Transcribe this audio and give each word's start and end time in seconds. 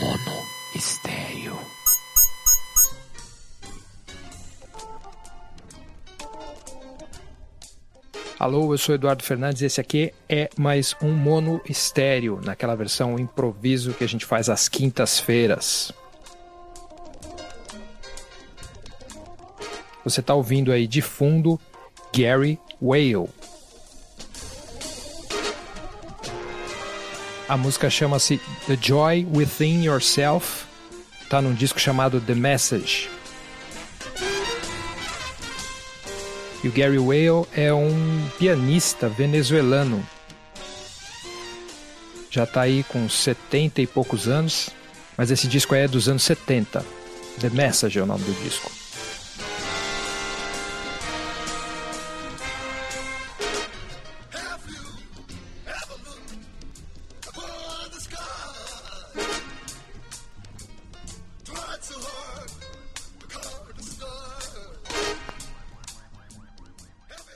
Mono 0.00 0.46
Estéreo. 0.74 1.56
Alô, 8.38 8.74
eu 8.74 8.78
sou 8.78 8.94
Eduardo 8.94 9.22
Fernandes 9.22 9.62
e 9.62 9.64
esse 9.64 9.80
aqui 9.80 10.12
é 10.28 10.50
mais 10.58 10.94
um 11.00 11.12
mono 11.12 11.62
estéreo, 11.66 12.40
naquela 12.44 12.74
versão 12.74 13.18
improviso 13.18 13.94
que 13.94 14.04
a 14.04 14.08
gente 14.08 14.26
faz 14.26 14.50
às 14.50 14.68
quintas-feiras. 14.68 15.92
Você 20.04 20.20
está 20.20 20.34
ouvindo 20.34 20.72
aí 20.72 20.86
de 20.86 21.00
fundo 21.00 21.58
Gary 22.14 22.60
Whale. 22.82 23.30
A 27.48 27.56
música 27.56 27.88
chama-se 27.88 28.40
The 28.66 28.76
Joy 28.80 29.24
Within 29.32 29.84
Yourself, 29.84 30.64
está 31.22 31.40
num 31.40 31.54
disco 31.54 31.78
chamado 31.78 32.20
The 32.20 32.34
Message. 32.34 33.08
E 36.64 36.66
o 36.66 36.72
Gary 36.72 36.98
Whale 36.98 37.46
é 37.54 37.72
um 37.72 38.28
pianista 38.36 39.08
venezuelano. 39.08 40.04
Já 42.28 42.42
está 42.42 42.62
aí 42.62 42.82
com 42.82 43.08
70 43.08 43.80
e 43.80 43.86
poucos 43.86 44.26
anos, 44.26 44.70
mas 45.16 45.30
esse 45.30 45.46
disco 45.46 45.72
é 45.72 45.86
dos 45.86 46.08
anos 46.08 46.24
70. 46.24 46.84
The 47.40 47.50
Message 47.50 47.96
é 47.96 48.02
o 48.02 48.06
nome 48.06 48.24
do 48.24 48.42
disco. 48.42 48.72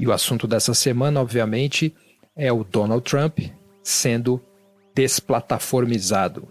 E 0.00 0.06
o 0.06 0.12
assunto 0.12 0.46
dessa 0.48 0.72
semana, 0.72 1.20
obviamente, 1.20 1.94
é 2.34 2.50
o 2.50 2.64
Donald 2.64 3.04
Trump 3.04 3.38
sendo 3.82 4.40
desplataformizado, 4.94 6.48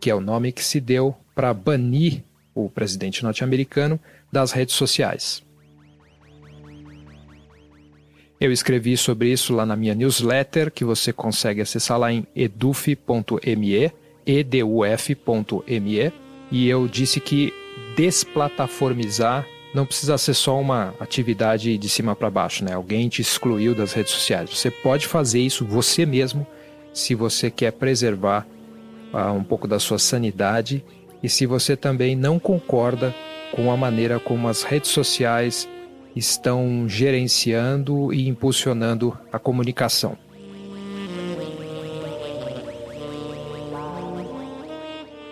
que 0.00 0.10
é 0.10 0.14
o 0.16 0.20
nome 0.20 0.50
que 0.50 0.64
se 0.64 0.80
deu 0.80 1.14
para 1.36 1.54
banir 1.54 2.24
o 2.52 2.68
presidente 2.68 3.22
norte-americano 3.22 4.00
das 4.32 4.50
redes 4.50 4.74
sociais. 4.74 5.44
Eu 8.40 8.50
escrevi 8.50 8.96
sobre 8.96 9.30
isso 9.30 9.54
lá 9.54 9.64
na 9.64 9.76
minha 9.76 9.94
newsletter, 9.94 10.72
que 10.72 10.84
você 10.84 11.12
consegue 11.12 11.60
acessar 11.60 12.00
lá 12.00 12.12
em 12.12 12.26
eduf.me, 12.34 13.92
eduf.me, 14.26 16.12
e 16.50 16.68
eu 16.68 16.88
disse 16.88 17.20
que 17.20 17.54
desplataformizar 17.96 19.46
não 19.74 19.84
precisa 19.84 20.16
ser 20.16 20.34
só 20.34 20.58
uma 20.58 20.94
atividade 20.98 21.76
de 21.76 21.88
cima 21.88 22.16
para 22.16 22.30
baixo, 22.30 22.64
né? 22.64 22.72
Alguém 22.74 23.08
te 23.08 23.20
excluiu 23.20 23.74
das 23.74 23.92
redes 23.92 24.12
sociais. 24.12 24.50
Você 24.50 24.70
pode 24.70 25.06
fazer 25.06 25.40
isso 25.40 25.64
você 25.64 26.06
mesmo 26.06 26.46
se 26.92 27.14
você 27.14 27.50
quer 27.50 27.72
preservar 27.72 28.46
uh, 29.12 29.32
um 29.32 29.44
pouco 29.44 29.68
da 29.68 29.78
sua 29.78 29.98
sanidade 29.98 30.84
e 31.22 31.28
se 31.28 31.46
você 31.46 31.76
também 31.76 32.16
não 32.16 32.38
concorda 32.38 33.14
com 33.52 33.70
a 33.70 33.76
maneira 33.76 34.18
como 34.18 34.48
as 34.48 34.62
redes 34.62 34.90
sociais 34.90 35.68
estão 36.16 36.88
gerenciando 36.88 38.12
e 38.12 38.28
impulsionando 38.28 39.16
a 39.32 39.38
comunicação. 39.38 40.16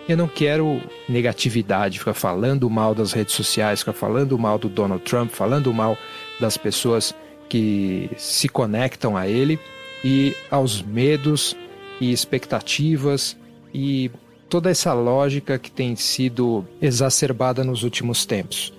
Eu 0.07 0.15
não 0.15 0.27
quero 0.27 0.81
negatividade, 1.07 1.99
ficar 1.99 2.13
falando 2.13 2.69
mal 2.69 2.95
das 2.95 3.11
redes 3.11 3.35
sociais, 3.35 3.79
ficar 3.79 3.93
falando 3.93 4.37
mal 4.39 4.57
do 4.57 4.69
Donald 4.69 5.03
Trump, 5.03 5.31
falando 5.31 5.73
mal 5.73 5.97
das 6.39 6.55
pessoas 6.55 7.13
que 7.49 8.09
se 8.17 8.47
conectam 8.47 9.17
a 9.17 9.27
ele 9.27 9.59
e 10.03 10.33
aos 10.49 10.81
medos 10.81 11.55
e 11.99 12.11
expectativas 12.11 13.35
e 13.73 14.09
toda 14.47 14.69
essa 14.69 14.93
lógica 14.93 15.59
que 15.59 15.69
tem 15.69 15.95
sido 15.95 16.65
exacerbada 16.81 17.63
nos 17.63 17.83
últimos 17.83 18.25
tempos. 18.25 18.73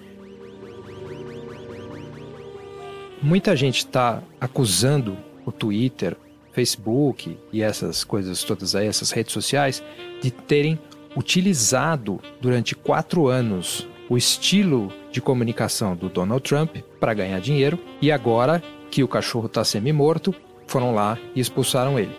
Muita 3.20 3.54
gente 3.56 3.78
está 3.78 4.22
acusando 4.40 5.16
o 5.44 5.52
Twitter, 5.52 6.16
Facebook 6.52 7.36
e 7.52 7.62
essas 7.62 8.04
coisas 8.04 8.42
todas 8.44 8.74
aí, 8.74 8.86
essas 8.86 9.10
redes 9.10 9.32
sociais, 9.32 9.82
de 10.22 10.30
terem 10.30 10.78
utilizado 11.18 12.20
durante 12.40 12.76
quatro 12.76 13.26
anos 13.26 13.88
o 14.08 14.16
estilo 14.16 14.92
de 15.10 15.20
comunicação 15.20 15.96
do 15.96 16.08
Donald 16.08 16.42
Trump 16.42 16.76
para 17.00 17.12
ganhar 17.12 17.40
dinheiro 17.40 17.76
e 18.00 18.12
agora 18.12 18.62
que 18.88 19.02
o 19.02 19.08
cachorro 19.08 19.46
está 19.46 19.64
semi-morto, 19.64 20.32
foram 20.68 20.94
lá 20.94 21.18
e 21.34 21.40
expulsaram 21.40 21.98
ele. 21.98 22.16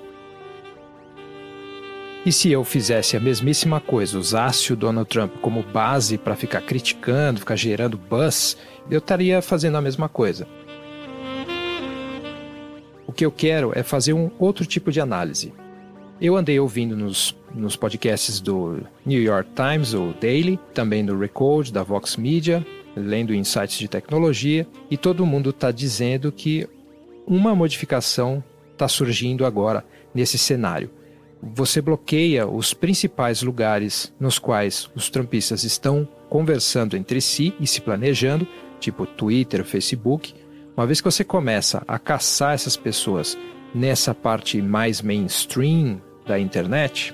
E 2.26 2.32
se 2.34 2.52
eu 2.52 2.66
fizesse 2.66 3.16
a 3.16 3.22
mesmíssima 3.22 3.80
coisa, 3.80 4.20
usasse 4.20 4.74
o 4.74 4.76
Donald 4.76 5.10
Trump 5.10 5.36
como 5.42 5.64
base 5.64 6.18
para 6.18 6.36
ficar 6.36 6.62
criticando, 6.62 7.40
ficar 7.40 7.56
gerando 7.56 7.98
buzz, 7.98 8.58
eu 8.92 9.00
estaria 9.00 9.42
fazendo 9.42 9.78
a 9.78 9.81
mesma 9.81 10.10
coisa. 10.10 10.46
O 13.08 13.14
que 13.14 13.26
eu 13.26 13.31
quero 13.31 13.72
é 13.74 13.81
fazer 13.81 14.12
um 14.12 14.30
outro 14.38 14.66
tipo 14.66 14.92
de 14.92 15.00
análise. 15.00 15.54
Eu 16.22 16.35
andei 16.35 16.59
ouvindo 16.59 16.97
nos, 16.97 17.34
nos 17.56 17.78
podcasts 17.78 18.41
do 18.41 18.81
New 19.06 19.22
York 19.22 19.52
Times, 19.56 19.94
o 19.94 20.13
Daily, 20.19 20.59
também 20.74 21.06
do 21.06 21.18
Recode, 21.18 21.72
da 21.72 21.81
Vox 21.81 22.18
Media, 22.18 22.66
lendo 22.94 23.34
insights 23.34 23.78
de 23.80 23.88
tecnologia, 23.88 24.68
e 24.91 24.97
todo 24.97 25.25
mundo 25.25 25.52
está 25.52 25.72
dizendo 25.72 26.30
que 26.30 26.68
uma 27.25 27.56
modificação 27.56 28.44
está 28.74 28.85
surgindo 28.85 29.46
agora 29.46 29.85
nesse 30.13 30.38
cenário. 30.38 30.90
Você 31.41 31.81
bloqueia 31.81 32.46
os 32.46 32.74
principais 32.74 33.41
lugares 33.41 34.13
nos 34.19 34.38
quais 34.38 34.90
os 34.94 35.09
trumpistas 35.09 35.63
estão 35.63 36.06
conversando 36.28 36.97
entre 36.97 37.22
si 37.22 37.53
e 37.62 37.66
se 37.66 37.80
planejando, 37.80 38.46
tipo 38.78 39.06
Twitter, 39.06 39.63
Facebook. 39.63 40.34
Uma 40.75 40.86
vez 40.86 41.00
que 41.00 41.09
você 41.09 41.24
começa 41.24 41.81
a 41.88 41.97
caçar 41.97 42.56
essas 42.56 42.75
pessoas 42.75 43.38
nessa 43.74 44.13
parte 44.13 44.62
mais 44.62 45.01
mainstream 45.01 46.01
da 46.30 46.40
internet, 46.40 47.14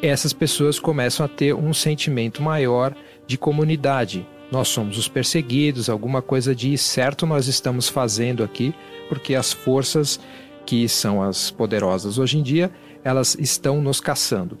essas 0.00 0.32
pessoas 0.32 0.78
começam 0.78 1.26
a 1.26 1.28
ter 1.28 1.52
um 1.52 1.74
sentimento 1.74 2.40
maior 2.40 2.94
de 3.26 3.36
comunidade. 3.36 4.24
Nós 4.52 4.68
somos 4.68 4.96
os 4.96 5.08
perseguidos, 5.08 5.90
alguma 5.90 6.22
coisa 6.22 6.54
de 6.54 6.78
certo 6.78 7.26
nós 7.26 7.48
estamos 7.48 7.88
fazendo 7.88 8.44
aqui, 8.44 8.72
porque 9.08 9.34
as 9.34 9.52
forças 9.52 10.20
que 10.64 10.88
são 10.88 11.20
as 11.20 11.50
poderosas 11.50 12.18
hoje 12.18 12.38
em 12.38 12.42
dia, 12.42 12.70
elas 13.02 13.36
estão 13.38 13.82
nos 13.82 14.00
caçando. 14.00 14.56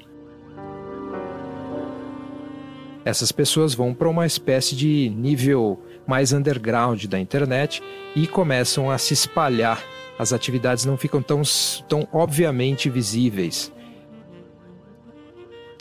Essas 3.04 3.30
pessoas 3.30 3.72
vão 3.72 3.94
para 3.94 4.08
uma 4.08 4.26
espécie 4.26 4.74
de 4.74 5.10
nível 5.10 5.80
mais 6.06 6.32
underground 6.32 7.04
da 7.04 7.20
internet 7.20 7.80
e 8.16 8.26
começam 8.26 8.90
a 8.90 8.98
se 8.98 9.14
espalhar. 9.14 9.80
As 10.18 10.32
atividades 10.32 10.84
não 10.84 10.96
ficam 10.96 11.22
tão, 11.22 11.42
tão 11.88 12.06
obviamente 12.12 12.90
visíveis. 12.90 13.72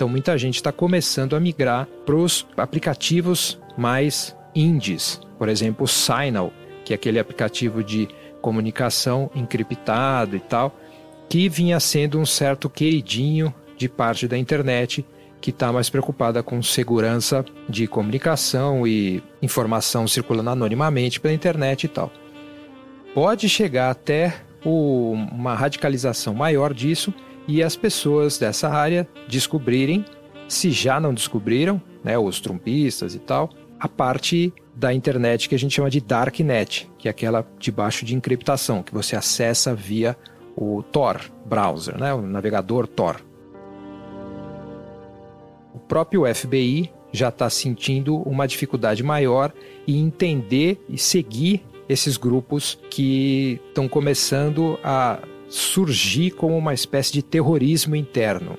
Então 0.02 0.10
muita 0.10 0.36
gente 0.36 0.56
está 0.56 0.72
começando 0.72 1.36
a 1.36 1.40
migrar 1.40 1.88
para 2.08 2.16
os 2.16 2.48
aplicativos 2.58 3.60
mais 3.78 4.36
indies, 4.56 5.22
por 5.38 5.48
exemplo, 5.48 5.84
o 5.84 5.88
Signal, 5.88 6.52
que 6.84 6.92
é 6.92 6.96
aquele 6.96 7.20
aplicativo 7.20 7.84
de 7.84 8.08
comunicação 8.42 9.30
encriptado 9.36 10.36
e 10.36 10.40
tal, 10.40 10.76
que 11.30 11.48
vinha 11.48 11.80
sendo 11.80 12.20
um 12.20 12.26
certo 12.26 12.68
queridinho 12.68 13.54
de 13.78 13.88
parte 13.88 14.28
da 14.28 14.36
internet 14.36 15.06
que 15.40 15.52
está 15.52 15.72
mais 15.72 15.88
preocupada 15.88 16.42
com 16.42 16.64
segurança 16.64 17.46
de 17.70 17.86
comunicação 17.86 18.88
e 18.88 19.22
informação 19.40 20.08
circulando 20.08 20.50
anonimamente 20.50 21.20
pela 21.20 21.32
internet 21.32 21.84
e 21.84 21.88
tal. 21.90 22.12
Pode 23.14 23.48
chegar 23.48 23.92
até 23.92 24.34
o, 24.66 25.12
uma 25.32 25.54
radicalização 25.54 26.34
maior 26.34 26.74
disso 26.74 27.14
e 27.48 27.64
as 27.64 27.76
pessoas 27.76 28.38
dessa 28.38 28.70
área 28.70 29.08
descobrirem, 29.28 30.06
se 30.48 30.72
já 30.72 31.00
não 31.00 31.14
descobriram, 31.14 31.82
né, 32.04 32.18
os 32.18 32.40
trumpistas 32.40 33.16
e 33.16 33.20
tal, 33.20 33.50
a 33.80 33.88
parte 33.88 34.54
da 34.76 34.94
internet 34.94 35.50
que 35.50 35.56
a 35.56 35.60
gente 35.60 35.76
chama 35.76 35.90
de 35.90 36.00
darknet, 36.00 36.90
que 36.98 37.08
é 37.08 37.12
aquela 37.12 37.46
debaixo 37.60 38.06
de 38.06 38.16
encriptação, 38.16 38.84
que 38.84 38.94
você 38.94 39.16
acessa 39.16 39.74
via 39.74 40.16
o 40.56 40.84
Tor 40.84 41.20
browser, 41.46 41.98
né, 41.98 42.14
o 42.14 42.22
navegador 42.22 42.88
Tor. 42.88 43.22
O 45.74 45.80
próprio 45.80 46.24
FBI 46.34 46.92
já 47.12 47.30
está 47.30 47.50
sentindo 47.50 48.18
uma 48.18 48.48
dificuldade 48.48 49.04
maior 49.04 49.52
em 49.88 50.00
entender 50.00 50.84
e 50.88 50.98
seguir 50.98 51.66
esses 51.90 52.16
grupos 52.16 52.80
que 52.90 53.60
estão 53.68 53.88
começando 53.88 54.80
a 54.84 55.20
surgir 55.52 56.32
como 56.32 56.58
uma 56.58 56.74
espécie 56.74 57.12
de 57.12 57.22
terrorismo 57.22 57.96
interno. 57.96 58.58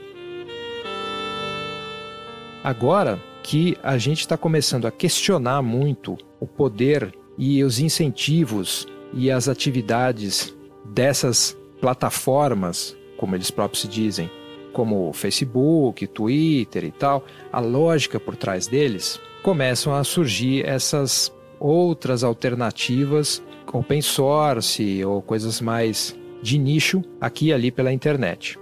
Agora 2.62 3.18
que 3.42 3.76
a 3.82 3.96
gente 3.96 4.20
está 4.20 4.36
começando 4.36 4.86
a 4.86 4.90
questionar 4.90 5.62
muito 5.62 6.16
o 6.38 6.46
poder 6.46 7.12
e 7.36 7.64
os 7.64 7.80
incentivos 7.80 8.86
e 9.14 9.30
as 9.30 9.48
atividades 9.48 10.54
dessas 10.84 11.56
plataformas, 11.80 12.96
como 13.16 13.34
eles 13.34 13.50
próprios 13.50 13.82
se 13.82 13.88
dizem, 13.88 14.30
como 14.72 15.12
Facebook, 15.12 16.06
Twitter 16.06 16.84
e 16.84 16.92
tal, 16.92 17.24
a 17.50 17.58
lógica 17.58 18.20
por 18.20 18.36
trás 18.36 18.66
deles, 18.66 19.18
começam 19.42 19.94
a 19.94 20.04
surgir 20.04 20.64
essas 20.64 21.32
outras 21.58 22.22
alternativas 22.22 23.42
open 23.72 24.02
source 24.02 25.02
ou 25.04 25.22
coisas 25.22 25.60
mais 25.60 26.14
de 26.42 26.58
nicho 26.58 27.02
aqui 27.20 27.46
e 27.46 27.52
ali 27.52 27.70
pela 27.70 27.92
internet. 27.92 28.58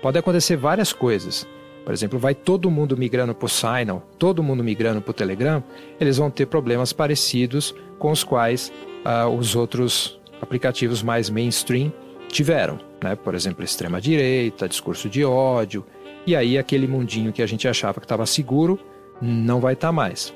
Pode 0.00 0.18
acontecer 0.18 0.56
várias 0.56 0.92
coisas. 0.92 1.46
Por 1.84 1.92
exemplo, 1.92 2.18
vai 2.18 2.34
todo 2.34 2.70
mundo 2.70 2.96
migrando 2.96 3.34
para 3.34 3.46
o 3.46 3.48
Signal, 3.48 4.06
todo 4.18 4.42
mundo 4.42 4.62
migrando 4.62 5.00
para 5.00 5.10
o 5.10 5.14
Telegram, 5.14 5.62
eles 6.00 6.18
vão 6.18 6.30
ter 6.30 6.46
problemas 6.46 6.92
parecidos 6.92 7.74
com 7.98 8.10
os 8.10 8.22
quais 8.22 8.72
uh, 9.04 9.28
os 9.28 9.56
outros 9.56 10.20
aplicativos 10.40 11.02
mais 11.02 11.30
mainstream 11.30 11.92
tiveram. 12.28 12.78
Né? 13.02 13.16
Por 13.16 13.34
exemplo, 13.34 13.64
extrema-direita, 13.64 14.68
discurso 14.68 15.08
de 15.08 15.24
ódio, 15.24 15.84
e 16.26 16.36
aí 16.36 16.58
aquele 16.58 16.86
mundinho 16.86 17.32
que 17.32 17.42
a 17.42 17.46
gente 17.46 17.66
achava 17.66 18.00
que 18.00 18.04
estava 18.04 18.26
seguro 18.26 18.78
não 19.20 19.60
vai 19.60 19.72
estar 19.72 19.88
tá 19.88 19.92
mais. 19.92 20.34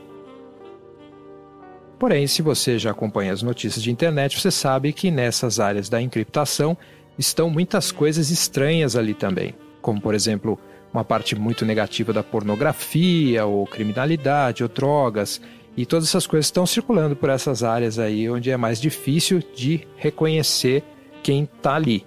Porém, 2.02 2.26
se 2.26 2.42
você 2.42 2.80
já 2.80 2.90
acompanha 2.90 3.32
as 3.32 3.42
notícias 3.42 3.80
de 3.80 3.88
internet, 3.88 4.40
você 4.40 4.50
sabe 4.50 4.92
que 4.92 5.08
nessas 5.08 5.60
áreas 5.60 5.88
da 5.88 6.02
encriptação 6.02 6.76
estão 7.16 7.48
muitas 7.48 7.92
coisas 7.92 8.28
estranhas 8.28 8.96
ali 8.96 9.14
também, 9.14 9.54
como 9.80 10.00
por 10.00 10.12
exemplo 10.12 10.58
uma 10.92 11.04
parte 11.04 11.36
muito 11.36 11.64
negativa 11.64 12.12
da 12.12 12.20
pornografia, 12.24 13.46
ou 13.46 13.64
criminalidade, 13.68 14.64
ou 14.64 14.68
drogas, 14.68 15.40
e 15.76 15.86
todas 15.86 16.08
essas 16.08 16.26
coisas 16.26 16.46
estão 16.46 16.66
circulando 16.66 17.14
por 17.14 17.30
essas 17.30 17.62
áreas 17.62 18.00
aí 18.00 18.28
onde 18.28 18.50
é 18.50 18.56
mais 18.56 18.80
difícil 18.80 19.40
de 19.54 19.86
reconhecer 19.96 20.82
quem 21.22 21.44
está 21.44 21.76
ali. 21.76 22.04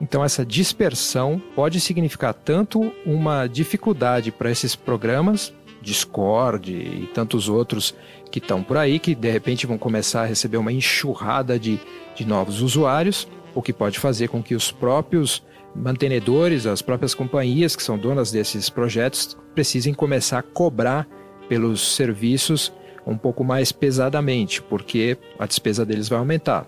Então, 0.00 0.24
essa 0.24 0.44
dispersão 0.44 1.40
pode 1.54 1.78
significar 1.78 2.34
tanto 2.34 2.92
uma 3.06 3.46
dificuldade 3.46 4.32
para 4.32 4.50
esses 4.50 4.74
programas, 4.74 5.54
Discord 5.82 6.72
e 6.72 7.08
tantos 7.12 7.48
outros 7.48 7.94
que 8.30 8.38
estão 8.38 8.62
por 8.62 8.76
aí, 8.76 8.98
que 8.98 9.14
de 9.14 9.30
repente 9.30 9.66
vão 9.66 9.76
começar 9.76 10.22
a 10.22 10.26
receber 10.26 10.56
uma 10.56 10.72
enxurrada 10.72 11.58
de, 11.58 11.78
de 12.14 12.24
novos 12.24 12.62
usuários, 12.62 13.28
o 13.54 13.60
que 13.60 13.72
pode 13.72 13.98
fazer 13.98 14.28
com 14.28 14.42
que 14.42 14.54
os 14.54 14.72
próprios 14.72 15.42
mantenedores, 15.74 16.66
as 16.66 16.80
próprias 16.80 17.14
companhias 17.14 17.76
que 17.76 17.82
são 17.82 17.98
donas 17.98 18.30
desses 18.30 18.70
projetos, 18.70 19.36
precisem 19.54 19.92
começar 19.92 20.38
a 20.38 20.42
cobrar 20.42 21.06
pelos 21.48 21.94
serviços 21.94 22.72
um 23.06 23.16
pouco 23.16 23.42
mais 23.42 23.72
pesadamente, 23.72 24.62
porque 24.62 25.18
a 25.38 25.46
despesa 25.46 25.84
deles 25.84 26.08
vai 26.08 26.18
aumentar. 26.18 26.66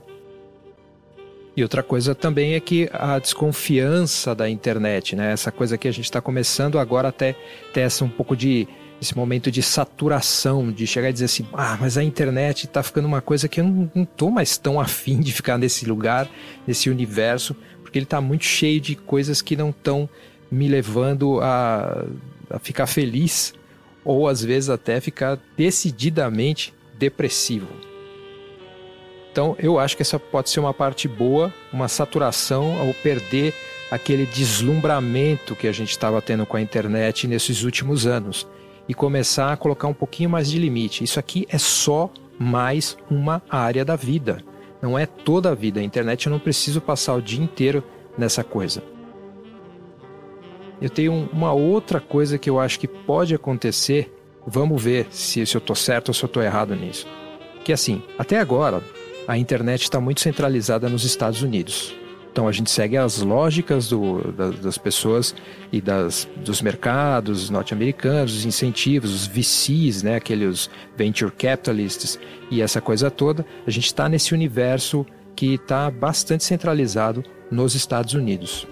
E 1.57 1.63
outra 1.63 1.83
coisa 1.83 2.15
também 2.15 2.55
é 2.55 2.61
que 2.61 2.91
a 2.93 3.19
desconfiança 3.19 4.35
da 4.35 4.51
internet, 4.51 5.15
né? 5.15 5.33
Essa 5.33 5.53
coisa 5.53 5.79
que 5.79 5.87
a 5.87 5.93
gente 5.93 6.07
está 6.07 6.21
começando 6.21 6.81
agora 6.81 7.09
até 7.09 7.37
ter 7.73 7.83
essa 7.83 8.05
um 8.05 8.09
pouco 8.09 8.37
de 8.37 8.67
esse 9.05 9.17
momento 9.17 9.51
de 9.51 9.63
saturação, 9.63 10.73
de 10.73 10.87
chegar 10.87 11.11
e 11.11 11.13
dizer 11.13 11.27
assim, 11.27 11.47
ah, 11.53 11.77
mas 11.81 11.97
a 11.97 12.03
internet 12.03 12.65
está 12.65 12.83
ficando 12.83 13.07
uma 13.07 13.21
coisa 13.21 13.49
que 13.49 13.61
eu 13.61 13.65
não, 13.65 13.91
não 13.95 14.05
tô 14.05 14.31
mais 14.31 14.57
tão 14.57 14.81
afim 14.81 15.21
de 15.21 15.33
ficar 15.33 15.59
nesse 15.59 15.85
lugar, 15.87 16.29
nesse 16.67 16.91
universo, 16.91 17.55
porque 17.83 17.99
ele 17.99 18.05
está 18.05 18.21
muito 18.21 18.45
cheio 18.45 18.81
de 18.81 18.97
coisas 18.97 19.41
que 19.41 19.55
não 19.55 19.71
estão 19.71 20.09
me 20.51 20.69
levando 20.69 21.41
a, 21.41 22.05
a 22.51 22.59
ficar 22.59 22.87
feliz 22.87 23.55
ou 24.05 24.27
às 24.29 24.43
vezes 24.43 24.71
até 24.71 25.01
ficar 25.01 25.39
decididamente 25.57 26.75
depressivo. 26.99 27.69
Então, 29.31 29.57
eu 29.59 29.79
acho 29.79 29.97
que 29.97 30.03
essa 30.03 30.19
pode 30.19 30.49
ser 30.49 30.61
uma 30.61 30.73
parte 30.73 31.09
boa, 31.09 31.53
uma 31.73 31.89
saturação 31.89 32.79
ao 32.81 32.95
perder 32.95 33.53
aquele 33.91 34.27
deslumbramento 34.27 35.55
que 35.57 35.67
a 35.67 35.73
gente 35.73 35.91
estava 35.91 36.23
tendo 36.23 36.47
com 36.47 36.57
a 36.57 36.61
internet 36.61 37.27
nesses 37.27 37.63
últimos 37.63 38.07
anos 38.07 38.47
e 38.89 38.95
começar 38.95 39.53
a 39.53 39.57
colocar 39.57 39.89
um 39.89 39.95
pouquinho 39.95 40.31
mais 40.31 40.51
de 40.51 40.59
limite. 40.59 41.05
Isso 41.05 41.19
aqui 41.19 41.47
é 41.49 41.59
só 41.59 42.11
mais 42.39 42.97
uma 43.11 43.43
área 43.49 43.85
da 43.85 43.97
vida. 43.97 44.43
Não 44.83 44.99
é 44.99 45.07
toda 45.07 45.51
a 45.51 45.55
vida. 45.55 45.81
A 45.81 45.83
internet 45.83 46.27
eu 46.27 46.33
não 46.33 46.39
preciso 46.39 46.81
passar 46.81 47.15
o 47.15 47.23
dia 47.23 47.43
inteiro 47.43 47.83
nessa 48.19 48.45
coisa. 48.45 48.83
Eu 50.81 50.91
tenho 50.91 51.29
uma 51.33 51.53
outra 51.53 52.01
coisa 52.01 52.37
que 52.37 52.51
eu 52.51 52.61
acho 52.61 52.79
que 52.79 52.89
pode 52.89 53.35
acontecer. 53.35 54.13
Vamos 54.47 54.83
ver 54.83 55.07
se, 55.11 55.47
se 55.47 55.57
eu 55.57 55.61
estou 55.61 55.77
certo 55.77 56.09
ou 56.09 56.15
se 56.15 56.23
eu 56.23 56.27
estou 56.27 56.43
errado 56.43 56.75
nisso. 56.75 57.07
Que 57.65 57.73
assim, 57.73 58.03
até 58.19 58.39
agora, 58.39 58.83
a 59.27 59.39
internet 59.39 59.83
está 59.83 60.01
muito 60.01 60.21
centralizada 60.21 60.89
nos 60.89 61.05
Estados 61.05 61.41
Unidos. 61.41 61.97
Então 62.35 62.49
a 62.49 62.53
gente 62.53 62.69
segue 62.69 62.97
as 62.97 63.19
lógicas 63.19 63.89
do, 63.89 64.33
das, 64.33 64.59
das 64.59 64.77
pessoas 64.77 65.33
e 65.71 65.81
das, 65.81 66.29
dos 66.35 66.61
mercados 66.61 67.49
norte-americanos, 67.49 68.39
os 68.39 68.45
incentivos, 68.45 69.15
os 69.15 69.25
VCs, 69.29 70.03
né, 70.03 70.17
aqueles 70.17 70.69
venture 70.97 71.31
capitalists 71.31 72.19
e 72.51 72.61
essa 72.61 72.81
coisa 72.81 73.09
toda. 73.09 73.47
A 73.65 73.71
gente 73.71 73.87
está 73.87 74.09
nesse 74.09 74.35
universo 74.35 75.07
que 75.37 75.55
está 75.55 75.89
bastante 75.89 76.43
centralizado 76.43 77.23
nos 77.53 77.77
Estados 77.77 78.15
Unidos. 78.15 78.67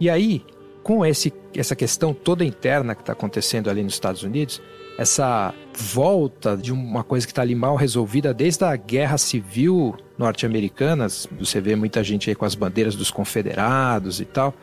E 0.00 0.10
aí, 0.10 0.44
com 0.82 1.06
esse, 1.06 1.32
essa 1.54 1.76
questão 1.76 2.12
toda 2.12 2.44
interna 2.44 2.96
que 2.96 3.02
está 3.02 3.12
acontecendo 3.12 3.70
ali 3.70 3.84
nos 3.84 3.94
Estados 3.94 4.24
Unidos, 4.24 4.60
essa 4.98 5.52
volta 5.74 6.56
de 6.56 6.72
uma 6.72 7.04
coisa 7.04 7.26
que 7.26 7.32
está 7.32 7.42
ali 7.42 7.54
mal 7.54 7.76
resolvida 7.76 8.32
desde 8.32 8.64
a 8.64 8.74
guerra 8.76 9.18
civil 9.18 9.94
norte-americana. 10.16 11.06
Você 11.38 11.60
vê 11.60 11.76
muita 11.76 12.02
gente 12.02 12.30
aí 12.30 12.36
com 12.36 12.44
as 12.44 12.54
bandeiras 12.54 12.94
dos 12.94 13.10
confederados 13.10 14.20
e 14.20 14.24
tal. 14.24 14.54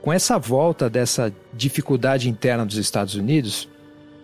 Com 0.00 0.12
essa 0.12 0.38
volta 0.38 0.88
dessa 0.88 1.32
dificuldade 1.52 2.28
interna 2.28 2.64
dos 2.64 2.76
Estados 2.76 3.14
Unidos, 3.14 3.68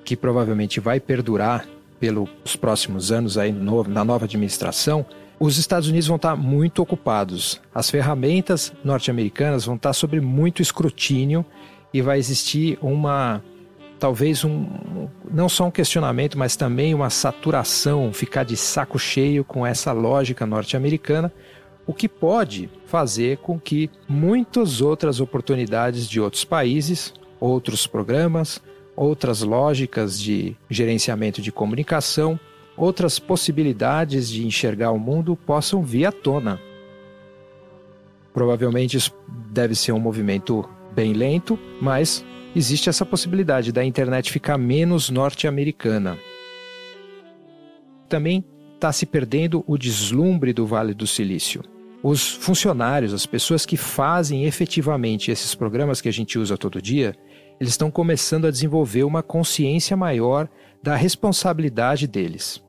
que 0.05 0.17
provavelmente 0.17 0.81
vai 0.81 0.99
perdurar 0.99 1.67
pelos 2.01 2.57
próximos 2.59 3.13
anos 3.13 3.37
aí 3.37 3.53
no, 3.53 3.85
na 3.85 4.05
nova 4.05 4.25
administração, 4.25 5.05
os 5.39 5.59
Estados 5.59 5.89
Unidos 5.89 6.07
vão 6.07 6.17
estar 6.17 6.37
muito 6.37 6.81
ocupados. 6.81 7.61
As 7.75 7.91
ferramentas 7.91 8.73
norte-americanas 8.85 9.65
vão 9.65 9.75
estar 9.75 9.93
sob 9.93 10.21
muito 10.21 10.63
escrutínio 10.63 11.45
e 11.93 12.01
vai 12.01 12.19
existir 12.19 12.79
uma 12.81 13.43
talvez 13.99 14.45
um 14.45 15.09
não 15.33 15.49
só 15.49 15.67
um 15.67 15.71
questionamento, 15.71 16.39
mas 16.39 16.55
também 16.55 16.95
uma 16.95 17.11
saturação, 17.11 18.13
ficar 18.13 18.45
de 18.45 18.57
saco 18.57 18.99
cheio 18.99 19.43
com 19.45 19.67
essa 19.67 19.93
lógica 19.93 20.47
norte-americana, 20.47 21.33
o 21.87 21.93
que 21.93 22.09
pode 22.09 22.71
fazer 22.87 23.39
com 23.39 23.59
que 23.59 23.91
muitas 24.09 24.81
outras 24.81 25.21
oportunidades 25.21 26.09
de 26.09 26.21
outros 26.21 26.45
países, 26.45 27.13
outros 27.41 27.87
programas, 27.87 28.63
outras 28.97 29.43
lógicas 29.43 30.19
de 30.19 30.57
gerenciamento 30.71 31.43
de 31.43 31.51
comunicação, 31.51 32.39
outras 32.77 33.19
possibilidades 33.19 34.29
de 34.29 34.47
enxergar 34.47 34.93
o 34.93 34.99
mundo 34.99 35.37
possam 35.37 35.83
vir 35.83 36.07
à 36.07 36.13
tona. 36.13 36.61
Provavelmente 38.33 38.97
isso 38.97 39.13
deve 39.51 39.75
ser 39.75 39.93
um 39.93 40.01
movimento 40.01 40.69
bem 40.93 41.13
lento, 41.13 41.59
mas 41.81 42.25
existe 42.55 42.89
essa 42.89 43.05
possibilidade 43.05 43.73
da 43.73 43.85
internet 43.85 44.31
ficar 44.31 44.57
menos 44.57 45.11
norte-americana. 45.11 46.19
Também 48.09 48.45
está 48.75 48.93
se 48.93 49.07
perdendo 49.07 49.65
o 49.67 49.77
deslumbre 49.77 50.53
do 50.53 50.67
Vale 50.67 50.95
do 50.95 51.07
Silício. 51.07 51.63
Os 52.03 52.29
funcionários, 52.29 53.15
as 53.15 53.25
pessoas 53.25 53.65
que 53.65 53.77
fazem 53.77 54.45
efetivamente 54.45 55.31
esses 55.31 55.55
programas 55.55 56.01
que 56.01 56.09
a 56.09 56.13
gente 56.13 56.39
usa 56.39 56.59
todo 56.59 56.83
dia, 56.83 57.17
eles 57.59 57.73
estão 57.73 57.91
começando 57.91 58.47
a 58.47 58.51
desenvolver 58.51 59.05
uma 59.05 59.23
consciência 59.23 59.97
maior 59.97 60.49
da 60.83 60.95
responsabilidade 60.95 62.07
deles. 62.07 62.63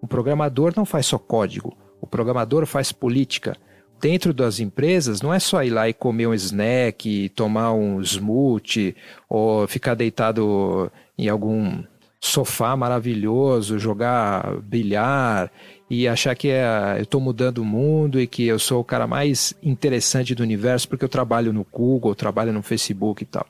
O 0.00 0.06
programador 0.06 0.72
não 0.74 0.86
faz 0.86 1.06
só 1.06 1.18
código, 1.18 1.76
o 2.00 2.06
programador 2.06 2.64
faz 2.64 2.92
política, 2.92 3.56
dentro 4.00 4.32
das 4.32 4.60
empresas 4.60 5.20
não 5.20 5.32
é 5.32 5.38
só 5.38 5.62
ir 5.62 5.70
lá 5.70 5.88
e 5.88 5.92
comer 5.92 6.26
um 6.26 6.34
snack, 6.34 7.28
tomar 7.30 7.72
um 7.72 8.00
smoothie 8.00 8.96
ou 9.28 9.66
ficar 9.66 9.94
deitado 9.94 10.90
em 11.16 11.28
algum 11.28 11.82
sofá 12.20 12.76
maravilhoso, 12.76 13.78
jogar 13.78 14.56
bilhar 14.62 15.50
e 15.88 16.08
achar 16.08 16.34
que 16.34 16.48
é, 16.48 16.96
eu 16.98 17.02
estou 17.02 17.20
mudando 17.20 17.58
o 17.58 17.64
mundo 17.64 18.20
e 18.20 18.26
que 18.26 18.44
eu 18.46 18.58
sou 18.58 18.80
o 18.80 18.84
cara 18.84 19.06
mais 19.06 19.54
interessante 19.62 20.34
do 20.34 20.42
universo 20.42 20.88
porque 20.88 21.04
eu 21.04 21.08
trabalho 21.08 21.52
no 21.52 21.66
Google, 21.70 22.14
trabalho 22.14 22.52
no 22.52 22.62
Facebook 22.62 23.22
e 23.22 23.26
tal. 23.26 23.46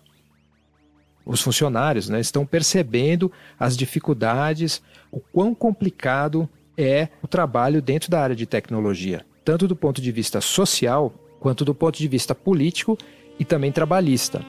Os 1.25 1.43
funcionários 1.43 2.09
né, 2.09 2.21
estão 2.21 2.47
percebendo 2.47 3.31
as 3.59 3.77
dificuldades, 3.77 4.83
o 5.11 5.21
quão 5.21 5.55
complicado 5.55 6.49
é 6.77 7.09
o 7.23 7.29
trabalho 7.29 7.83
dentro 7.83 8.11
da 8.11 8.21
área 8.21 8.37
de 8.37 8.47
tecnologia 8.47 9.28
tanto 9.49 9.67
do 9.67 9.75
ponto 9.75 9.99
de 10.03 10.13
vista 10.13 10.43
social 10.43 11.11
quanto 11.41 11.65
do 11.65 11.75
ponto 11.75 11.97
de 11.97 12.07
vista 12.07 12.35
político 12.35 12.99
e 13.41 13.47
também 13.47 13.73
trabalhista. 13.73 14.45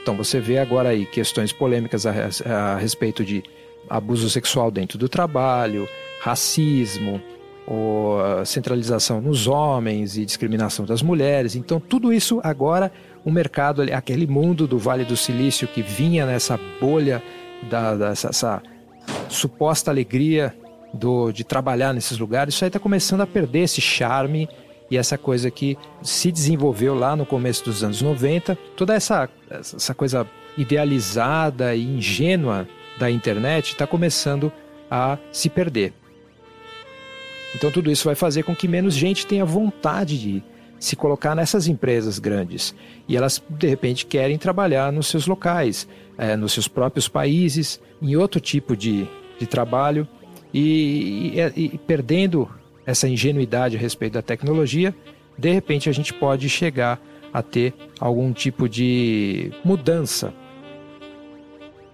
Então 0.00 0.16
você 0.16 0.40
vê 0.40 0.58
agora 0.58 0.88
aí 0.88 1.04
questões 1.04 1.52
polêmicas 1.52 2.06
a, 2.06 2.12
a, 2.46 2.78
respeito 2.78 3.22
de 3.22 3.42
abuso 3.86 4.30
sexual 4.30 4.70
dentro 4.70 4.96
do 4.96 5.10
trabalho, 5.10 5.86
racismo, 6.22 7.20
centralização 8.46 9.20
nos 9.20 9.46
homens 9.46 10.16
e 10.16 10.24
discriminação 10.24 10.86
das 10.86 11.02
mulheres. 11.02 11.54
Então, 11.54 11.78
tudo 11.78 12.14
isso 12.14 12.40
agora, 12.42 12.90
o 13.26 13.30
mercado, 13.30 13.82
aquele 13.92 14.26
mundo 14.26 14.66
do 14.66 14.78
Vale 14.78 15.04
do 15.04 15.18
Silício 15.18 15.68
que 15.68 15.82
vinha 15.82 16.24
nessa 16.24 16.58
bolha, 16.80 17.22
da, 17.68 17.94
dessa 17.94 18.28
essa 18.28 18.62
suposta 19.28 19.90
alegria 19.90 20.56
do, 20.92 21.32
de 21.32 21.44
trabalhar 21.44 21.92
nesses 21.92 22.18
lugares, 22.18 22.54
isso 22.54 22.64
aí 22.64 22.68
está 22.68 22.78
começando 22.78 23.20
a 23.20 23.26
perder 23.26 23.60
esse 23.60 23.80
charme 23.80 24.48
e 24.90 24.96
essa 24.96 25.18
coisa 25.18 25.50
que 25.50 25.76
se 26.02 26.30
desenvolveu 26.30 26.94
lá 26.94 27.16
no 27.16 27.26
começo 27.26 27.64
dos 27.64 27.82
anos 27.82 28.00
90, 28.00 28.56
toda 28.76 28.94
essa, 28.94 29.28
essa 29.50 29.94
coisa 29.94 30.26
idealizada 30.56 31.74
e 31.74 31.82
ingênua 31.82 32.68
da 32.98 33.10
internet 33.10 33.72
está 33.72 33.86
começando 33.86 34.52
a 34.90 35.18
se 35.32 35.50
perder. 35.50 35.92
Então 37.54 37.70
tudo 37.70 37.90
isso 37.90 38.04
vai 38.04 38.14
fazer 38.14 38.42
com 38.42 38.54
que 38.54 38.68
menos 38.68 38.94
gente 38.94 39.26
tenha 39.26 39.44
vontade 39.44 40.18
de 40.18 40.42
se 40.78 40.94
colocar 40.94 41.34
nessas 41.34 41.66
empresas 41.66 42.18
grandes. 42.18 42.74
E 43.08 43.16
elas, 43.16 43.42
de 43.48 43.66
repente, 43.66 44.06
querem 44.06 44.38
trabalhar 44.38 44.92
nos 44.92 45.06
seus 45.06 45.26
locais, 45.26 45.88
é, 46.18 46.36
nos 46.36 46.52
seus 46.52 46.68
próprios 46.68 47.08
países, 47.08 47.80
em 48.00 48.14
outro 48.16 48.40
tipo 48.40 48.76
de, 48.76 49.08
de 49.38 49.46
trabalho. 49.46 50.06
E, 50.52 51.34
e, 51.56 51.64
e 51.74 51.78
perdendo 51.78 52.48
essa 52.84 53.08
ingenuidade 53.08 53.76
a 53.76 53.80
respeito 53.80 54.14
da 54.14 54.22
tecnologia, 54.22 54.94
de 55.36 55.52
repente 55.52 55.88
a 55.88 55.92
gente 55.92 56.12
pode 56.14 56.48
chegar 56.48 57.00
a 57.32 57.42
ter 57.42 57.74
algum 58.00 58.32
tipo 58.32 58.68
de 58.68 59.50
mudança. 59.64 60.32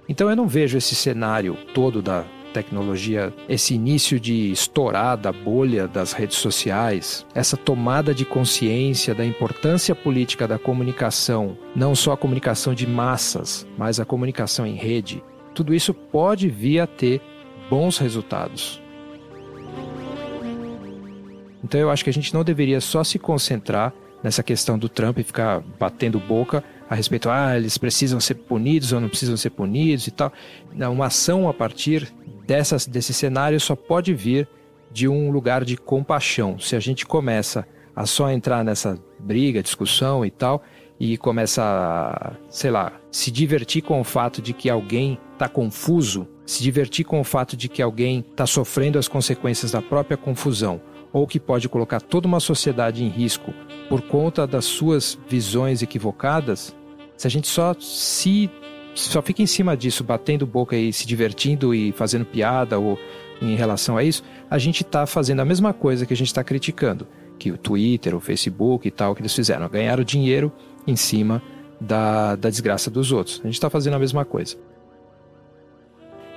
Então 0.08 0.28
eu 0.28 0.36
não 0.36 0.46
vejo 0.46 0.76
esse 0.76 0.94
cenário 0.94 1.56
todo 1.74 2.02
da 2.02 2.24
tecnologia, 2.52 3.32
esse 3.48 3.74
início 3.74 4.20
de 4.20 4.52
estourar 4.52 5.16
da 5.16 5.32
bolha 5.32 5.88
das 5.88 6.12
redes 6.12 6.36
sociais, 6.36 7.26
essa 7.34 7.56
tomada 7.56 8.14
de 8.14 8.24
consciência 8.24 9.14
da 9.14 9.24
importância 9.24 9.94
política 9.94 10.46
da 10.46 10.58
comunicação, 10.58 11.56
não 11.74 11.94
só 11.94 12.12
a 12.12 12.16
comunicação 12.16 12.74
de 12.74 12.86
massas, 12.86 13.66
mas 13.76 13.98
a 13.98 14.04
comunicação 14.04 14.66
em 14.66 14.74
rede, 14.74 15.24
tudo 15.54 15.74
isso 15.74 15.94
pode 15.94 16.48
vir 16.48 16.80
a 16.80 16.86
ter 16.86 17.20
bons 17.72 17.96
resultados. 17.96 18.82
Então 21.64 21.80
eu 21.80 21.90
acho 21.90 22.04
que 22.04 22.10
a 22.10 22.12
gente 22.12 22.34
não 22.34 22.44
deveria 22.44 22.82
só 22.82 23.02
se 23.02 23.18
concentrar 23.18 23.94
nessa 24.22 24.42
questão 24.42 24.78
do 24.78 24.90
Trump 24.90 25.18
e 25.18 25.22
ficar 25.22 25.60
batendo 25.80 26.20
boca 26.20 26.62
a 26.90 26.94
respeito, 26.94 27.30
ah, 27.30 27.56
eles 27.56 27.78
precisam 27.78 28.20
ser 28.20 28.34
punidos 28.34 28.92
ou 28.92 29.00
não 29.00 29.08
precisam 29.08 29.38
ser 29.38 29.48
punidos 29.48 30.06
e 30.06 30.10
tal. 30.10 30.30
Uma 30.70 31.06
ação 31.06 31.48
a 31.48 31.54
partir 31.54 32.12
dessas, 32.46 32.86
desse 32.86 33.14
cenário 33.14 33.58
só 33.58 33.74
pode 33.74 34.12
vir 34.12 34.46
de 34.92 35.08
um 35.08 35.30
lugar 35.30 35.64
de 35.64 35.78
compaixão. 35.78 36.58
Se 36.58 36.76
a 36.76 36.80
gente 36.80 37.06
começa 37.06 37.66
a 37.96 38.04
só 38.04 38.30
entrar 38.30 38.62
nessa 38.62 39.02
briga, 39.18 39.62
discussão 39.62 40.26
e 40.26 40.30
tal, 40.30 40.62
e 41.02 41.16
começa 41.16 41.64
a, 41.64 42.32
sei 42.48 42.70
lá, 42.70 42.92
se 43.10 43.32
divertir 43.32 43.82
com 43.82 44.00
o 44.00 44.04
fato 44.04 44.40
de 44.40 44.52
que 44.52 44.70
alguém 44.70 45.18
está 45.32 45.48
confuso, 45.48 46.28
se 46.46 46.62
divertir 46.62 47.04
com 47.04 47.20
o 47.20 47.24
fato 47.24 47.56
de 47.56 47.68
que 47.68 47.82
alguém 47.82 48.20
está 48.20 48.46
sofrendo 48.46 49.00
as 49.00 49.08
consequências 49.08 49.72
da 49.72 49.82
própria 49.82 50.16
confusão, 50.16 50.80
ou 51.12 51.26
que 51.26 51.40
pode 51.40 51.68
colocar 51.68 52.00
toda 52.00 52.28
uma 52.28 52.38
sociedade 52.38 53.02
em 53.02 53.08
risco 53.08 53.52
por 53.88 54.00
conta 54.02 54.46
das 54.46 54.64
suas 54.64 55.18
visões 55.28 55.82
equivocadas, 55.82 56.72
se 57.16 57.26
a 57.26 57.30
gente 57.30 57.48
só 57.48 57.74
se 57.80 58.48
só 58.94 59.20
fica 59.20 59.42
em 59.42 59.46
cima 59.46 59.76
disso, 59.76 60.04
batendo 60.04 60.46
boca 60.46 60.76
e 60.76 60.92
se 60.92 61.04
divertindo 61.04 61.74
e 61.74 61.90
fazendo 61.90 62.26
piada 62.26 62.78
ou 62.78 62.96
em 63.40 63.56
relação 63.56 63.96
a 63.96 64.04
isso, 64.04 64.22
a 64.48 64.56
gente 64.56 64.84
está 64.84 65.04
fazendo 65.04 65.40
a 65.40 65.44
mesma 65.44 65.72
coisa 65.72 66.06
que 66.06 66.14
a 66.14 66.16
gente 66.16 66.28
está 66.28 66.44
criticando, 66.44 67.08
que 67.40 67.50
o 67.50 67.58
Twitter, 67.58 68.14
o 68.14 68.20
Facebook 68.20 68.86
e 68.86 68.90
tal, 68.90 69.16
que 69.16 69.22
eles 69.22 69.34
fizeram, 69.34 69.68
ganharam 69.68 70.04
dinheiro 70.04 70.52
em 70.86 70.96
cima 70.96 71.42
da, 71.80 72.36
da 72.36 72.48
desgraça 72.48 72.90
dos 72.90 73.12
outros. 73.12 73.40
A 73.40 73.46
gente 73.46 73.54
está 73.54 73.68
fazendo 73.68 73.94
a 73.94 73.98
mesma 73.98 74.24
coisa. 74.24 74.56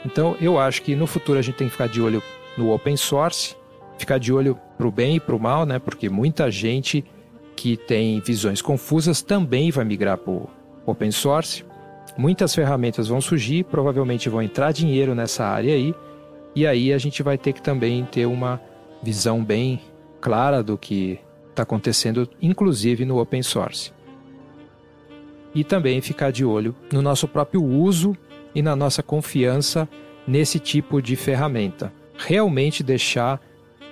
Então, 0.05 0.35
eu 0.39 0.59
acho 0.59 0.81
que 0.81 0.95
no 0.95 1.07
futuro 1.07 1.39
a 1.39 1.41
gente 1.41 1.55
tem 1.55 1.67
que 1.67 1.71
ficar 1.71 1.87
de 1.87 2.01
olho 2.01 2.21
no 2.57 2.71
open 2.71 2.95
source, 2.95 3.55
ficar 3.97 4.17
de 4.17 4.31
olho 4.31 4.57
para 4.77 4.87
o 4.87 4.91
bem 4.91 5.15
e 5.15 5.19
para 5.19 5.35
o 5.35 5.39
mal, 5.39 5.65
né? 5.65 5.79
Porque 5.79 6.09
muita 6.09 6.49
gente 6.51 7.03
que 7.55 7.77
tem 7.77 8.19
visões 8.19 8.61
confusas 8.61 9.21
também 9.21 9.71
vai 9.71 9.85
migrar 9.85 10.17
para 10.17 10.31
o 10.31 10.49
open 10.85 11.11
source. 11.11 11.63
Muitas 12.17 12.53
ferramentas 12.53 13.07
vão 13.07 13.19
surgir, 13.19 13.63
provavelmente 13.63 14.29
vão 14.29 14.41
entrar 14.41 14.71
dinheiro 14.71 15.15
nessa 15.15 15.45
área 15.45 15.73
aí, 15.73 15.93
e 16.55 16.65
aí 16.65 16.93
a 16.93 16.97
gente 16.97 17.21
vai 17.23 17.37
ter 17.37 17.53
que 17.53 17.61
também 17.61 18.05
ter 18.05 18.25
uma 18.25 18.61
visão 19.01 19.43
bem 19.43 19.81
clara 20.21 20.63
do 20.63 20.77
que 20.77 21.19
está 21.49 21.63
acontecendo, 21.63 22.29
inclusive 22.41 23.05
no 23.05 23.19
open 23.19 23.41
source. 23.41 23.91
E 25.55 25.63
também 25.63 26.01
ficar 26.01 26.31
de 26.31 26.45
olho 26.45 26.75
no 26.91 27.01
nosso 27.01 27.27
próprio 27.27 27.63
uso 27.63 28.15
e 28.53 28.61
na 28.61 28.75
nossa 28.75 29.01
confiança 29.01 29.89
nesse 30.27 30.59
tipo 30.59 31.01
de 31.01 31.15
ferramenta. 31.15 31.91
Realmente 32.17 32.83
deixar 32.83 33.41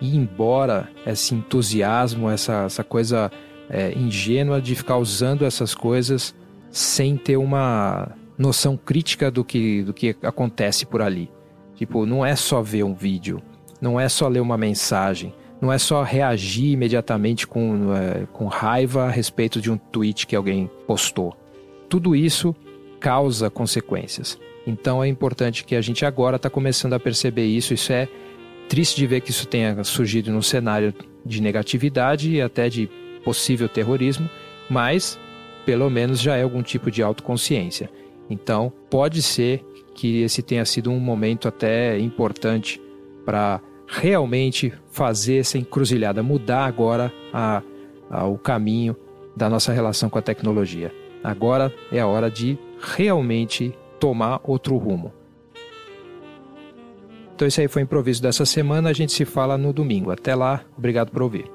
ir 0.02 0.16
embora 0.16 0.90
esse 1.06 1.34
entusiasmo, 1.34 2.30
essa, 2.30 2.66
essa 2.66 2.84
coisa 2.84 3.32
é, 3.70 3.92
ingênua 3.94 4.62
de 4.62 4.76
ficar 4.76 4.98
usando 4.98 5.46
essas 5.46 5.74
coisas 5.74 6.36
sem 6.70 7.16
ter 7.16 7.38
uma 7.38 8.12
noção 8.38 8.76
crítica 8.76 9.32
do 9.32 9.44
que, 9.44 9.84
do 9.84 9.94
que 9.94 10.16
acontece 10.22 10.86
por 10.86 11.02
ali. 11.02 11.30
Tipo, 11.76 12.06
não 12.06 12.26
é 12.26 12.36
só 12.36 12.62
ver 12.62 12.84
um 12.84 12.94
vídeo, 12.94 13.42
não 13.80 14.00
é 14.00 14.10
só 14.10 14.28
ler 14.28 14.42
uma 14.42 14.58
mensagem, 14.58 15.34
não 15.62 15.72
é 15.72 15.78
só 15.78 16.04
reagir 16.04 16.72
imediatamente 16.72 17.48
com, 17.48 17.94
é, 17.96 18.26
com 18.34 18.48
raiva 18.48 19.06
a 19.06 19.10
respeito 19.10 19.62
de 19.62 19.72
um 19.72 19.78
tweet 19.78 20.28
que 20.28 20.36
alguém 20.36 20.70
postou. 20.86 21.36
Tudo 21.94 22.16
isso 22.16 22.56
causa 23.00 23.52
consequências. 23.52 24.40
Então 24.66 25.04
é 25.04 25.08
importante 25.08 25.64
que 25.64 25.76
a 25.76 25.82
gente 25.82 26.04
agora 26.08 26.38
está 26.38 26.50
começando 26.50 26.94
a 26.94 27.00
perceber 27.00 27.46
isso. 27.46 27.72
Isso 27.72 27.94
é 27.94 28.08
triste 28.68 28.96
de 28.96 29.06
ver 29.06 29.22
que 29.22 29.30
isso 29.30 29.48
tenha 29.48 29.84
surgido 29.84 30.32
num 30.32 30.42
cenário 30.42 30.92
de 31.24 31.40
negatividade 31.40 32.32
e 32.32 32.42
até 32.42 32.68
de 32.68 32.90
possível 33.24 33.70
terrorismo, 33.70 34.28
mas 34.68 35.20
pelo 35.68 35.88
menos 35.88 36.20
já 36.20 36.36
é 36.36 36.42
algum 36.42 36.64
tipo 36.64 36.90
de 36.90 37.04
autoconsciência. 37.04 37.92
Então, 38.28 38.74
pode 38.90 39.22
ser 39.22 39.64
que 39.94 40.24
esse 40.24 40.42
tenha 40.42 40.66
sido 40.66 40.90
um 40.90 41.00
momento 41.00 41.48
até 41.48 42.00
importante 42.00 42.82
para 43.24 43.62
realmente 43.88 44.74
fazer 44.90 45.42
essa 45.42 45.60
encruzilhada, 45.60 46.24
mudar 46.24 46.66
agora 46.66 47.14
a, 47.32 47.62
a, 48.10 48.26
o 48.26 48.40
caminho 48.40 48.96
da 49.38 49.48
nossa 49.48 49.72
relação 49.72 50.10
com 50.10 50.18
a 50.18 50.24
tecnologia. 50.24 51.03
Agora 51.24 51.74
é 51.92 52.00
a 52.00 52.08
hora 52.08 52.30
de 52.30 52.58
realmente 52.80 53.74
tomar 54.00 54.42
outro 54.44 54.76
rumo. 54.78 55.14
Então, 57.36 57.48
esse 57.48 57.62
aí 57.62 57.68
foi 57.68 57.82
o 57.82 57.86
improviso 57.86 58.22
dessa 58.22 58.46
semana. 58.46 58.90
A 58.90 58.94
gente 58.94 59.12
se 59.12 59.26
fala 59.26 59.58
no 59.58 59.74
domingo. 59.74 60.12
Até 60.12 60.36
lá, 60.36 60.64
obrigado 60.78 61.12
por 61.12 61.22
ouvir. 61.24 61.50